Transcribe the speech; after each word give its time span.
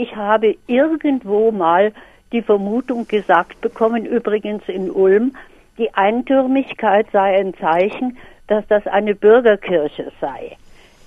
ich 0.00 0.16
habe 0.16 0.56
irgendwo 0.66 1.50
mal 1.52 1.92
die 2.32 2.42
Vermutung 2.42 3.06
gesagt 3.06 3.60
bekommen, 3.60 4.06
übrigens 4.06 4.62
in 4.66 4.90
Ulm, 4.90 5.36
die 5.76 5.92
Eintürmigkeit 5.94 7.06
sei 7.12 7.38
ein 7.38 7.54
Zeichen, 7.54 8.16
dass 8.46 8.66
das 8.68 8.86
eine 8.86 9.14
Bürgerkirche 9.14 10.10
sei. 10.20 10.56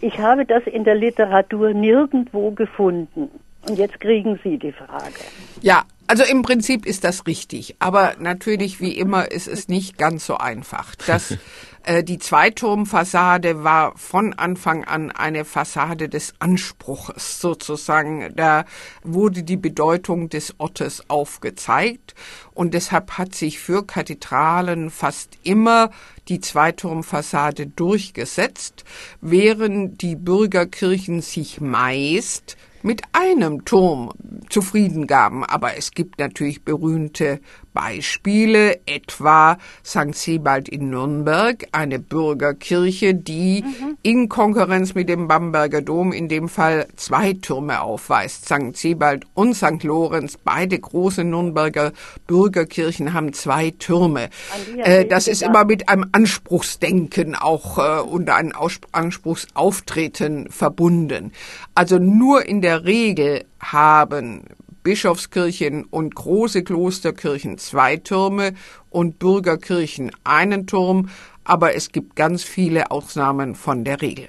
Ich 0.00 0.18
habe 0.18 0.44
das 0.44 0.64
in 0.64 0.84
der 0.84 0.94
Literatur 0.94 1.72
nirgendwo 1.72 2.50
gefunden. 2.50 3.30
Und 3.68 3.78
jetzt 3.78 3.98
kriegen 4.00 4.38
Sie 4.42 4.58
die 4.58 4.72
Frage. 4.72 5.20
Ja, 5.60 5.82
also 6.06 6.24
im 6.24 6.42
Prinzip 6.42 6.86
ist 6.86 7.04
das 7.04 7.26
richtig, 7.26 7.76
aber 7.78 8.14
natürlich 8.18 8.80
wie 8.80 8.92
immer 8.92 9.30
ist 9.30 9.48
es 9.48 9.68
nicht 9.68 9.98
ganz 9.98 10.26
so 10.26 10.36
einfach. 10.36 10.94
Das, 11.06 11.36
äh, 11.84 12.02
die 12.04 12.18
Zweiturmfassade 12.18 13.64
war 13.64 13.96
von 13.96 14.32
Anfang 14.34 14.84
an 14.84 15.10
eine 15.10 15.44
Fassade 15.44 16.08
des 16.08 16.34
Anspruches 16.38 17.40
sozusagen. 17.40 18.32
Da 18.36 18.64
wurde 19.02 19.42
die 19.42 19.56
Bedeutung 19.56 20.28
des 20.28 20.58
Ortes 20.58 21.08
aufgezeigt 21.08 22.14
und 22.52 22.74
deshalb 22.74 23.18
hat 23.18 23.34
sich 23.34 23.58
für 23.58 23.86
Kathedralen 23.86 24.90
fast 24.90 25.38
immer 25.42 25.90
die 26.28 26.40
Zweiturmfassade 26.40 27.66
durchgesetzt, 27.66 28.84
während 29.20 30.02
die 30.02 30.16
Bürgerkirchen 30.16 31.20
sich 31.20 31.60
meist 31.60 32.56
mit 32.82 33.02
einem 33.12 33.64
Turm 33.64 34.10
zufrieden 34.48 35.06
gaben. 35.06 35.44
Aber 35.44 35.76
es 35.76 35.92
gibt 35.92 36.18
natürlich 36.18 36.64
berühmte 36.64 37.40
Beispiele, 37.72 38.80
etwa 38.86 39.58
St. 39.84 40.14
Sebald 40.14 40.68
in 40.68 40.90
Nürnberg, 40.90 41.66
eine 41.72 41.98
Bürgerkirche, 41.98 43.14
die 43.14 43.62
mhm. 43.62 43.96
in 44.02 44.28
Konkurrenz 44.28 44.94
mit 44.94 45.08
dem 45.08 45.28
Bamberger 45.28 45.82
Dom 45.82 46.12
in 46.12 46.28
dem 46.28 46.48
Fall 46.48 46.86
zwei 46.96 47.32
Türme 47.32 47.80
aufweist. 47.80 48.46
St. 48.46 48.76
Sebald 48.76 49.24
und 49.34 49.54
St. 49.54 49.82
Lorenz, 49.82 50.38
beide 50.42 50.78
große 50.78 51.24
Nürnberger 51.24 51.92
Bürgerkirchen 52.26 53.12
haben 53.12 53.32
zwei 53.32 53.70
Türme. 53.70 54.28
Äh, 54.76 55.06
das 55.06 55.28
ist 55.28 55.42
immer 55.42 55.64
mit 55.64 55.88
einem 55.88 56.06
Anspruchsdenken 56.12 57.34
auch 57.34 57.78
äh, 57.78 58.00
und 58.00 58.28
einem 58.30 58.52
Anspruchsauftreten 58.92 60.50
verbunden. 60.50 61.32
Also 61.74 61.98
nur 61.98 62.46
in 62.46 62.60
der 62.60 62.84
Regel 62.84 63.44
haben 63.60 64.42
Bischofskirchen 64.82 65.84
und 65.84 66.14
große 66.14 66.64
Klosterkirchen 66.64 67.58
zwei 67.58 67.96
Türme 67.96 68.54
und 68.90 69.18
Bürgerkirchen 69.18 70.10
einen 70.24 70.66
Turm, 70.66 71.08
aber 71.44 71.74
es 71.74 71.92
gibt 71.92 72.16
ganz 72.16 72.44
viele 72.44 72.90
Ausnahmen 72.90 73.54
von 73.54 73.84
der 73.84 74.00
Regel. 74.02 74.28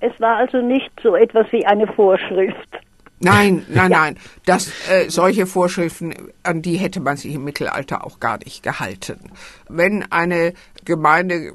Es 0.00 0.18
war 0.20 0.36
also 0.36 0.60
nicht 0.60 0.90
so 1.02 1.14
etwas 1.14 1.46
wie 1.52 1.64
eine 1.64 1.86
Vorschrift. 1.86 2.68
Nein, 3.20 3.64
nein, 3.68 3.90
ja. 3.90 3.98
nein. 3.98 4.16
Das, 4.44 4.90
äh, 4.90 5.08
solche 5.08 5.46
Vorschriften, 5.46 6.14
an 6.42 6.62
die 6.62 6.76
hätte 6.76 7.00
man 7.00 7.16
sich 7.16 7.34
im 7.34 7.44
Mittelalter 7.44 8.04
auch 8.04 8.20
gar 8.20 8.38
nicht 8.38 8.62
gehalten. 8.62 9.30
Wenn 9.68 10.04
eine 10.10 10.52
Gemeinde 10.84 11.52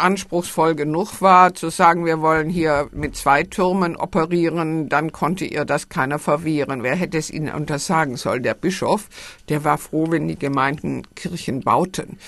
anspruchsvoll 0.00 0.74
genug 0.74 1.20
war, 1.20 1.54
zu 1.54 1.70
sagen, 1.70 2.04
wir 2.04 2.20
wollen 2.20 2.48
hier 2.48 2.88
mit 2.92 3.16
zwei 3.16 3.42
Türmen 3.42 3.96
operieren, 3.96 4.88
dann 4.88 5.12
konnte 5.12 5.44
ihr 5.44 5.64
das 5.64 5.88
keiner 5.88 6.18
verwehren. 6.18 6.82
Wer 6.82 6.96
hätte 6.96 7.18
es 7.18 7.30
ihnen 7.30 7.54
untersagen 7.54 8.16
sollen? 8.16 8.42
Der 8.42 8.54
Bischof, 8.54 9.08
der 9.48 9.64
war 9.64 9.78
froh, 9.78 10.06
wenn 10.10 10.28
die 10.28 10.38
Gemeinden 10.38 11.02
Kirchen 11.14 11.60
bauten. 11.60 12.18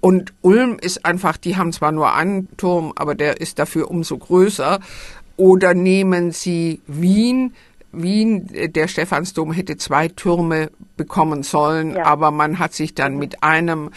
Und 0.00 0.32
Ulm 0.40 0.78
ist 0.80 1.04
einfach, 1.04 1.36
die 1.36 1.56
haben 1.56 1.72
zwar 1.72 1.92
nur 1.92 2.12
einen 2.12 2.48
Turm, 2.56 2.92
aber 2.96 3.14
der 3.14 3.40
ist 3.40 3.58
dafür 3.58 3.90
umso 3.90 4.18
größer. 4.18 4.80
Oder 5.36 5.74
nehmen 5.74 6.32
Sie 6.32 6.80
Wien, 6.86 7.54
Wien, 7.92 8.48
der 8.52 8.88
Stephansdom 8.88 9.52
hätte 9.52 9.76
zwei 9.76 10.08
Türme 10.08 10.70
bekommen 10.96 11.42
sollen, 11.42 11.94
ja. 11.94 12.04
aber 12.04 12.30
man 12.30 12.58
hat 12.58 12.72
sich 12.72 12.94
dann 12.94 13.16
mit 13.18 13.42
einem 13.42 13.90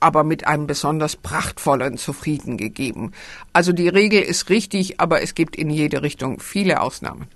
aber 0.00 0.24
mit 0.24 0.46
einem 0.46 0.66
besonders 0.66 1.16
prachtvollen 1.16 1.98
zufrieden 1.98 2.56
gegeben. 2.56 3.12
Also 3.52 3.72
die 3.72 3.88
Regel 3.88 4.22
ist 4.22 4.50
richtig, 4.50 5.00
aber 5.00 5.22
es 5.22 5.34
gibt 5.34 5.56
in 5.56 5.70
jede 5.70 6.02
Richtung 6.02 6.40
viele 6.40 6.80
Ausnahmen. 6.80 7.28